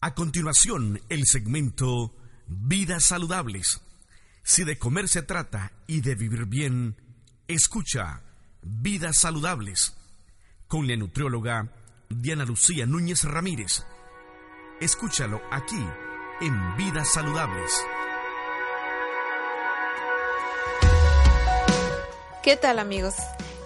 A 0.00 0.14
continuación, 0.14 1.00
el 1.08 1.24
segmento 1.26 2.14
Vidas 2.46 3.06
Saludables. 3.06 3.80
Si 4.44 4.62
de 4.62 4.78
comer 4.78 5.08
se 5.08 5.22
trata 5.22 5.72
y 5.88 6.02
de 6.02 6.14
vivir 6.14 6.46
bien, 6.46 6.94
escucha 7.48 8.22
Vidas 8.62 9.18
Saludables 9.18 9.96
con 10.68 10.86
la 10.86 10.96
nutrióloga 10.96 11.72
Diana 12.08 12.44
Lucía 12.44 12.86
Núñez 12.86 13.24
Ramírez. 13.24 13.84
Escúchalo 14.80 15.42
aquí 15.50 15.84
en 16.42 16.76
Vidas 16.76 17.12
Saludables. 17.12 17.72
¿Qué 22.44 22.56
tal 22.56 22.78
amigos? 22.78 23.16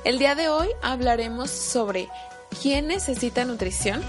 El 0.03 0.19
día 0.19 0.35
de 0.35 0.49
hoy 0.49 0.69
hablaremos 0.81 1.51
sobre 1.51 2.09
quién 2.63 2.87
necesita 2.87 3.45
nutrición. 3.45 4.01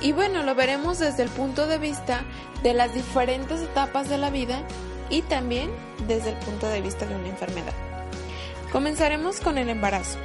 Y 0.00 0.12
bueno, 0.12 0.42
lo 0.42 0.54
veremos 0.54 0.98
desde 0.98 1.22
el 1.22 1.28
punto 1.28 1.66
de 1.66 1.78
vista 1.78 2.22
de 2.62 2.74
las 2.74 2.94
diferentes 2.94 3.60
etapas 3.60 4.08
de 4.08 4.18
la 4.18 4.30
vida 4.30 4.62
y 5.10 5.22
también 5.22 5.70
desde 6.06 6.30
el 6.30 6.36
punto 6.36 6.66
de 6.68 6.80
vista 6.80 7.06
de 7.06 7.14
una 7.14 7.28
enfermedad. 7.28 7.74
Comenzaremos 8.72 9.40
con 9.40 9.58
el 9.58 9.68
embarazo. 9.68 10.18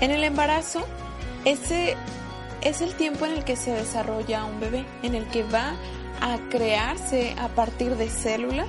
En 0.00 0.10
el 0.10 0.24
embarazo, 0.24 0.86
ese 1.44 1.96
es 2.62 2.80
el 2.80 2.94
tiempo 2.94 3.26
en 3.26 3.32
el 3.32 3.44
que 3.44 3.56
se 3.56 3.72
desarrolla 3.72 4.44
un 4.44 4.60
bebé, 4.60 4.86
en 5.02 5.14
el 5.14 5.26
que 5.26 5.42
va 5.42 5.74
a 6.20 6.38
crearse 6.50 7.34
a 7.38 7.48
partir 7.48 7.96
de 7.96 8.08
células 8.08 8.68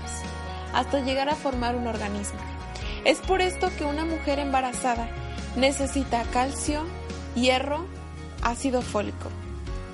hasta 0.73 0.99
llegar 1.01 1.29
a 1.29 1.35
formar 1.35 1.75
un 1.75 1.87
organismo. 1.87 2.39
Es 3.05 3.19
por 3.19 3.41
esto 3.41 3.69
que 3.77 3.85
una 3.85 4.05
mujer 4.05 4.39
embarazada 4.39 5.09
necesita 5.55 6.23
calcio, 6.31 6.85
hierro, 7.35 7.85
ácido 8.41 8.81
fólico, 8.81 9.29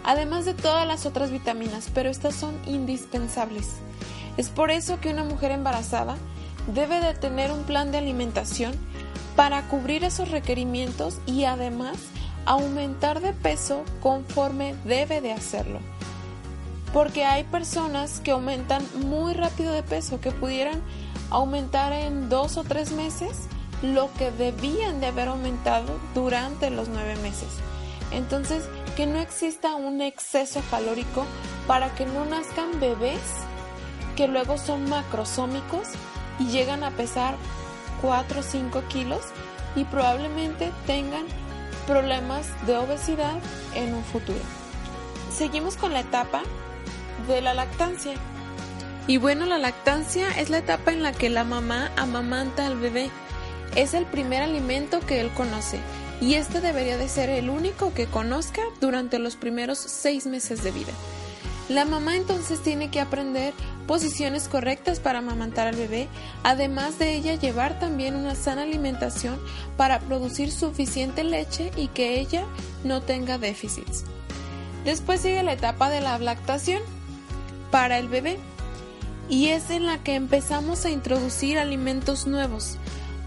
además 0.08 0.46
de 0.46 0.54
todas 0.54 0.88
las 0.88 1.06
otras 1.06 1.32
vitaminas, 1.32 1.92
pero 1.94 2.10
estas 2.10 2.34
son 2.34 2.58
indispensables. 2.66 3.74
Es 4.38 4.50
por 4.50 4.72
eso 4.72 5.02
que 5.02 5.10
una 5.10 5.26
mujer 5.26 5.52
embarazada 5.52 6.16
debe 6.74 7.02
de 7.02 7.14
tener 7.14 7.52
un 7.52 7.64
plan 7.64 7.92
de 7.92 7.98
alimentación 7.98 8.72
para 9.36 9.68
cubrir 9.68 10.06
esos 10.06 10.32
requerimientos 10.32 11.20
y 11.26 11.44
además 11.44 11.98
aumentar 12.46 13.20
de 13.20 13.34
peso 13.34 13.84
conforme 14.02 14.76
debe 14.86 15.20
de 15.20 15.34
hacerlo. 15.34 15.80
Porque 16.94 17.26
hay 17.26 17.44
personas 17.44 18.22
que 18.22 18.32
aumentan 18.32 18.86
muy 19.06 19.34
rápido 19.34 19.74
de 19.74 19.84
peso, 19.84 20.22
que 20.22 20.32
pudieran 20.32 20.82
aumentar 21.32 21.92
en 21.92 22.30
dos 22.30 22.56
o 22.56 22.64
tres 22.64 22.94
meses 22.94 23.50
lo 23.82 24.10
que 24.14 24.32
debían 24.32 25.02
de 25.02 25.08
haber 25.08 25.28
aumentado 25.28 26.00
durante 26.16 26.70
los 26.70 26.88
nueve 26.88 27.18
meses. 27.18 27.50
Entonces, 28.12 28.64
que 28.98 29.06
no 29.06 29.20
exista 29.20 29.76
un 29.76 30.02
exceso 30.02 30.60
calórico 30.72 31.24
para 31.68 31.94
que 31.94 32.08
no 32.08 32.26
nazcan 32.26 32.80
bebés 32.80 33.22
que 34.16 34.28
luego 34.28 34.58
son 34.58 34.90
macrosómicos 34.90 35.90
y 36.40 36.48
llegan 36.48 36.84
a 36.84 36.90
pesar 36.90 37.36
4 38.02 38.40
o 38.40 38.44
5 38.44 38.84
kilos 38.90 39.22
y 39.76 39.84
probablemente 39.84 40.72
tengan 40.88 41.26
problemas 41.86 42.48
de 42.66 42.76
obesidad 42.78 43.36
en 43.76 43.94
un 43.94 44.04
futuro. 44.04 44.40
Seguimos 45.32 45.76
con 45.76 45.94
la 45.94 46.00
etapa 46.00 46.42
de 47.28 47.42
la 47.42 47.54
lactancia. 47.54 48.14
Y 49.06 49.18
bueno, 49.18 49.46
la 49.46 49.60
lactancia 49.60 50.28
es 50.40 50.50
la 50.50 50.58
etapa 50.58 50.92
en 50.92 51.04
la 51.04 51.12
que 51.12 51.30
la 51.30 51.44
mamá 51.44 51.92
amamanta 51.98 52.66
al 52.66 52.80
bebé. 52.80 53.12
Es 53.76 53.94
el 53.94 54.08
primer 54.08 54.42
alimento 54.42 55.02
que 55.02 55.22
él 55.22 55.30
conoce 55.36 55.80
y 56.20 56.34
este 56.34 56.62
debería 56.62 56.98
de 56.98 57.10
ser 57.10 57.30
el 57.30 57.50
único 57.50 57.94
que 57.94 58.08
conozca 58.08 58.62
durante 58.82 59.20
los 59.20 59.36
primeros 59.36 59.78
seis 59.78 60.26
meses 60.26 60.64
de 60.64 60.72
vida. 60.72 60.94
La 61.70 61.84
mamá 61.84 62.16
entonces 62.16 62.62
tiene 62.62 62.90
que 62.90 63.02
aprender 63.02 63.54
posiciones 63.88 64.48
correctas 64.48 65.00
para 65.00 65.20
amamantar 65.20 65.68
al 65.68 65.76
bebé, 65.76 66.08
además 66.44 66.98
de 66.98 67.16
ella 67.16 67.36
llevar 67.36 67.78
también 67.80 68.16
una 68.16 68.36
sana 68.36 68.64
alimentación 68.64 69.38
para 69.76 70.00
producir 70.00 70.52
suficiente 70.52 71.24
leche 71.24 71.72
y 71.76 71.88
que 71.90 72.20
ella 72.20 72.46
no 72.84 73.02
tenga 73.02 73.38
déficits. 73.38 74.06
Después 74.86 75.22
sigue 75.22 75.44
la 75.44 75.54
etapa 75.54 75.90
de 75.90 76.00
la 76.00 76.18
lactación 76.20 76.82
para 77.70 77.98
el 77.98 78.08
bebé 78.08 78.38
y 79.30 79.48
es 79.48 79.70
en 79.70 79.86
la 79.86 80.02
que 80.04 80.16
empezamos 80.16 80.86
a 80.86 80.90
introducir 80.90 81.60
alimentos 81.60 82.28
nuevos, 82.28 82.78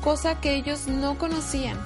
cosa 0.02 0.40
que 0.40 0.54
ellos 0.54 0.86
no 0.86 1.18
conocían. 1.18 1.78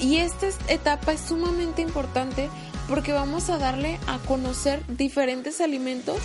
Y 0.00 0.16
esta 0.16 0.48
etapa 0.68 1.12
es 1.12 1.20
sumamente 1.20 1.82
importante 1.82 2.50
porque 2.88 3.12
vamos 3.12 3.48
a 3.48 3.58
darle 3.58 3.98
a 4.06 4.18
conocer 4.18 4.82
diferentes 4.88 5.60
alimentos 5.60 6.18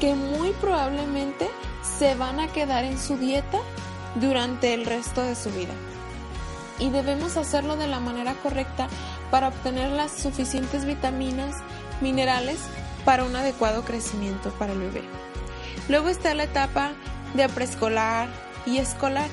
que 0.00 0.14
muy 0.14 0.50
probablemente 0.60 1.48
se 1.98 2.14
van 2.14 2.40
a 2.40 2.48
quedar 2.48 2.84
en 2.84 2.98
su 2.98 3.16
dieta 3.16 3.58
durante 4.20 4.74
el 4.74 4.86
resto 4.86 5.22
de 5.22 5.34
su 5.34 5.50
vida. 5.50 5.74
Y 6.78 6.90
debemos 6.90 7.36
hacerlo 7.36 7.76
de 7.76 7.86
la 7.86 8.00
manera 8.00 8.34
correcta 8.42 8.88
para 9.30 9.48
obtener 9.48 9.90
las 9.90 10.12
suficientes 10.12 10.84
vitaminas, 10.84 11.54
minerales 12.00 12.58
para 13.04 13.24
un 13.24 13.34
adecuado 13.34 13.82
crecimiento 13.84 14.50
para 14.58 14.72
el 14.72 14.80
bebé. 14.80 15.02
Luego 15.88 16.08
está 16.08 16.34
la 16.34 16.44
etapa 16.44 16.92
de 17.34 17.48
preescolar 17.48 18.28
y 18.66 18.78
escolar, 18.78 19.28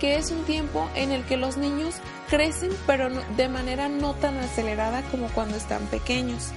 que 0.00 0.16
es 0.16 0.30
un 0.30 0.44
tiempo 0.44 0.88
en 0.94 1.12
el 1.12 1.24
que 1.24 1.36
los 1.36 1.56
niños 1.56 1.94
crecen 2.28 2.70
pero 2.86 3.08
de 3.36 3.48
manera 3.48 3.88
no 3.88 4.14
tan 4.14 4.36
acelerada 4.38 5.02
como 5.10 5.28
cuando 5.28 5.56
están 5.56 5.86
pequeños. 5.86 6.50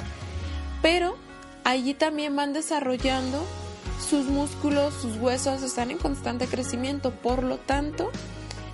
Pero 0.82 1.18
allí 1.64 1.94
también 1.94 2.36
van 2.36 2.54
desarrollando 2.54 3.44
sus 4.00 4.26
músculos, 4.26 4.94
sus 4.94 5.18
huesos 5.18 5.64
están 5.64 5.92
en 5.92 5.98
constante 5.98 6.48
crecimiento, 6.48 7.12
por 7.12 7.44
lo 7.44 7.58
tanto, 7.58 8.12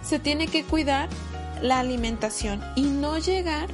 se 0.03 0.19
tiene 0.19 0.47
que 0.47 0.63
cuidar 0.63 1.09
la 1.61 1.79
alimentación 1.79 2.61
y 2.75 2.83
no 2.83 3.17
llegar 3.17 3.69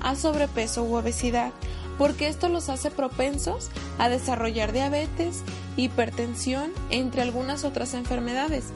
a 0.00 0.14
sobrepeso 0.14 0.84
u 0.84 0.94
obesidad, 0.94 1.52
porque 1.98 2.28
esto 2.28 2.48
los 2.48 2.68
hace 2.68 2.90
propensos 2.90 3.68
a 3.98 4.08
desarrollar 4.08 4.72
diabetes, 4.72 5.42
hipertensión, 5.76 6.72
entre 6.90 7.22
algunas 7.22 7.64
otras 7.64 7.94
enfermedades. 7.94 8.66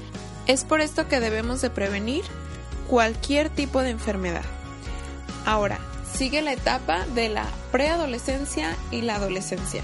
Es 0.47 0.65
por 0.65 0.81
esto 0.81 1.09
que 1.09 1.21
debemos 1.21 1.61
de 1.61 1.71
prevenir 1.71 2.25
cualquier 2.89 3.51
tipo 3.51 3.83
de 3.83 3.91
enfermedad. 3.91 4.45
Ahora, 5.45 5.79
sigue 6.13 6.43
la 6.43 6.53
etapa 6.53 7.07
de 7.15 7.29
la 7.29 7.47
preadolescencia 7.73 8.77
y 8.91 9.03
la 9.03 9.17
adolescencia. 9.17 9.83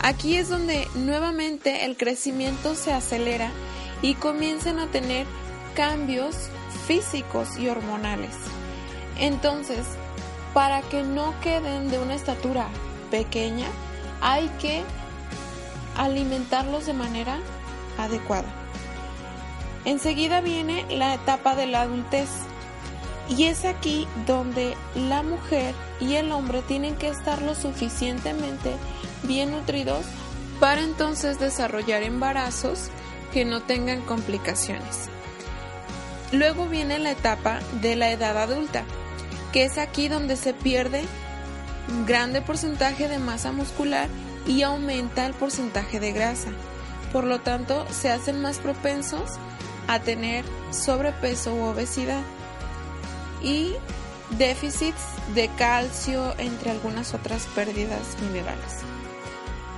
Aquí 0.00 0.36
es 0.36 0.48
donde 0.48 0.88
nuevamente 0.94 1.84
el 1.84 1.96
crecimiento 1.96 2.74
se 2.74 2.92
acelera 2.92 3.50
y 4.02 4.14
comienzan 4.14 4.80
a 4.80 4.88
tener 4.88 5.26
cambios 5.74 6.36
físicos 6.86 7.56
y 7.56 7.68
hormonales. 7.68 8.34
Entonces, 9.18 9.86
para 10.52 10.82
que 10.82 11.02
no 11.02 11.34
queden 11.40 11.88
de 11.88 11.98
una 11.98 12.14
estatura 12.14 12.66
pequeña, 13.10 13.66
hay 14.20 14.48
que 14.60 14.82
alimentarlos 15.96 16.86
de 16.86 16.94
manera 16.94 17.38
adecuada. 17.98 18.61
Enseguida 19.84 20.40
viene 20.40 20.86
la 20.90 21.14
etapa 21.14 21.54
de 21.56 21.66
la 21.66 21.82
adultez 21.82 22.28
y 23.28 23.44
es 23.44 23.64
aquí 23.64 24.06
donde 24.26 24.76
la 24.94 25.22
mujer 25.22 25.74
y 26.00 26.14
el 26.14 26.32
hombre 26.32 26.62
tienen 26.62 26.96
que 26.96 27.08
estar 27.08 27.42
lo 27.42 27.54
suficientemente 27.54 28.74
bien 29.24 29.50
nutridos 29.50 30.04
para 30.60 30.82
entonces 30.82 31.38
desarrollar 31.38 32.02
embarazos 32.02 32.90
que 33.32 33.44
no 33.44 33.62
tengan 33.62 34.02
complicaciones. 34.02 35.08
Luego 36.30 36.66
viene 36.66 36.98
la 36.98 37.10
etapa 37.10 37.60
de 37.80 37.96
la 37.96 38.10
edad 38.10 38.38
adulta, 38.38 38.84
que 39.52 39.64
es 39.64 39.78
aquí 39.78 40.08
donde 40.08 40.36
se 40.36 40.54
pierde 40.54 41.04
un 41.88 42.06
grande 42.06 42.40
porcentaje 42.42 43.08
de 43.08 43.18
masa 43.18 43.52
muscular 43.52 44.08
y 44.46 44.62
aumenta 44.62 45.26
el 45.26 45.34
porcentaje 45.34 46.00
de 46.00 46.12
grasa. 46.12 46.50
Por 47.12 47.24
lo 47.24 47.40
tanto, 47.40 47.86
se 47.90 48.10
hacen 48.10 48.40
más 48.40 48.58
propensos 48.58 49.38
a 49.88 50.00
tener 50.00 50.44
sobrepeso 50.70 51.54
u 51.54 51.62
obesidad 51.64 52.22
y 53.42 53.72
déficits 54.38 55.02
de 55.34 55.48
calcio, 55.56 56.34
entre 56.38 56.70
algunas 56.70 57.14
otras 57.14 57.46
pérdidas 57.54 58.16
minerales. 58.22 58.80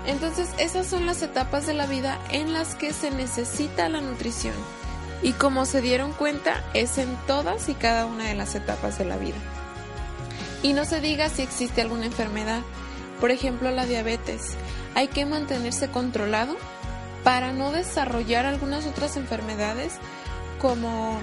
Entonces, 0.07 0.51
esas 0.59 0.87
son 0.87 1.07
las 1.07 1.23
etapas 1.23 1.67
de 1.67 1.75
la 1.75 1.87
vida 1.87 2.19
en 2.31 2.53
las 2.53 2.75
que 2.75 2.93
se 2.93 3.11
necesita 3.11 3.89
la 3.89 4.01
nutrición. 4.01 4.55
Y 5.23 5.33
como 5.33 5.65
se 5.65 5.81
dieron 5.81 6.13
cuenta, 6.13 6.63
es 6.75 6.99
en 6.99 7.17
todas 7.27 7.69
y 7.69 7.75
cada 7.75 8.05
una 8.05 8.25
de 8.25 8.35
las 8.35 8.55
etapas 8.55 8.99
de 8.99 9.07
la 9.07 9.17
vida. 9.17 9.37
Y 10.63 10.75
no 10.75 10.85
se 10.85 11.01
diga 11.01 11.29
si 11.31 11.43
existe 11.43 11.81
alguna 11.81 12.07
enfermedad, 12.07 12.61
por 13.21 13.31
ejemplo 13.31 13.71
la 13.71 13.87
diabetes. 13.87 14.55
Hay 14.95 15.09
que 15.09 15.25
mantenerse 15.25 15.89
controlado 15.89 16.57
para 17.25 17.53
no 17.53 17.73
desarrollar 17.73 18.47
algunas 18.47 18.87
otras 18.87 19.17
enfermedades 19.17 19.95
como 20.61 21.19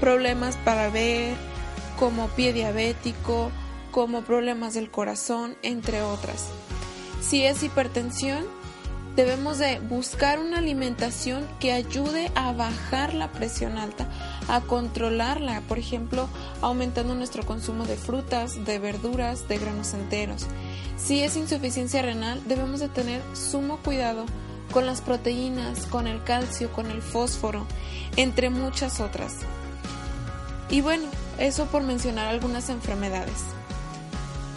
problemas 0.00 0.56
para 0.56 0.90
ver, 0.90 1.34
como 1.98 2.28
pie 2.28 2.52
diabético, 2.52 3.50
como 3.90 4.22
problemas 4.22 4.74
del 4.74 4.90
corazón, 4.90 5.56
entre 5.62 6.02
otras. 6.02 6.48
Si 7.22 7.44
es 7.44 7.62
hipertensión, 7.62 8.44
debemos 9.14 9.58
de 9.58 9.78
buscar 9.78 10.40
una 10.40 10.58
alimentación 10.58 11.46
que 11.60 11.72
ayude 11.72 12.32
a 12.34 12.52
bajar 12.52 13.14
la 13.14 13.30
presión 13.30 13.78
alta, 13.78 14.08
a 14.48 14.60
controlarla, 14.60 15.60
por 15.62 15.78
ejemplo, 15.78 16.28
aumentando 16.60 17.14
nuestro 17.14 17.46
consumo 17.46 17.86
de 17.86 17.96
frutas, 17.96 18.64
de 18.64 18.80
verduras, 18.80 19.46
de 19.46 19.58
granos 19.58 19.94
enteros. 19.94 20.46
Si 20.96 21.22
es 21.22 21.36
insuficiencia 21.36 22.02
renal, 22.02 22.42
debemos 22.46 22.80
de 22.80 22.88
tener 22.88 23.22
sumo 23.34 23.78
cuidado 23.78 24.26
con 24.74 24.86
las 24.86 25.00
proteínas, 25.02 25.86
con 25.86 26.08
el 26.08 26.24
calcio, 26.24 26.72
con 26.72 26.90
el 26.90 27.00
fósforo, 27.00 27.64
entre 28.16 28.50
muchas 28.50 28.98
otras. 28.98 29.36
Y 30.68 30.80
bueno, 30.80 31.04
eso 31.38 31.66
por 31.66 31.84
mencionar 31.84 32.26
algunas 32.26 32.68
enfermedades. 32.70 33.44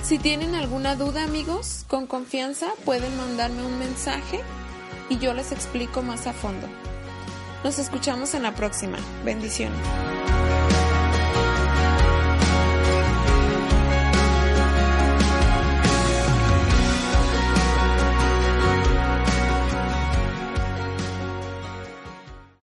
Si 0.02 0.18
tienen 0.18 0.56
alguna 0.56 0.96
duda 0.96 1.24
amigos, 1.24 1.86
con 1.88 2.08
confianza 2.08 2.66
pueden 2.84 3.16
mandarme 3.16 3.64
un 3.64 3.78
mensaje 3.78 4.40
y 5.08 5.20
yo 5.20 5.36
les 5.36 5.52
explico 5.52 6.02
más 6.02 6.26
a 6.26 6.34
fondo. 6.34 6.66
Nos 7.64 7.78
escuchamos 7.78 8.34
en 8.34 8.42
la 8.42 8.56
próxima. 8.56 8.98
Bendiciones. 9.24 9.78